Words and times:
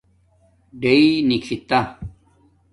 ڈیئ 0.81 1.07
نکھِتا 1.29 1.79